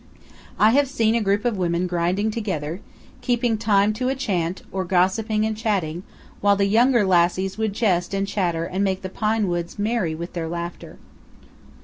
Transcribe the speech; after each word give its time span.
I 0.57 0.71
have 0.71 0.87
seen 0.87 1.13
a 1.13 1.21
group 1.21 1.45
of 1.45 1.57
women 1.59 1.85
grinding 1.85 2.31
together, 2.31 2.81
keeping 3.21 3.55
time 3.55 3.93
to 3.93 4.09
a 4.09 4.15
chant, 4.15 4.63
or 4.71 4.83
gossiping 4.83 5.45
and 5.45 5.55
chatting, 5.55 6.01
while 6.39 6.55
the 6.55 6.65
younger 6.65 7.05
lassies 7.05 7.59
would 7.59 7.73
jest 7.73 8.11
and 8.11 8.25
chatter 8.27 8.63
and 8.65 8.83
make 8.83 9.03
the 9.03 9.09
pine 9.09 9.47
woods 9.47 9.77
merry 9.77 10.15
with 10.15 10.33
their 10.33 10.47
laughter. 10.49 10.97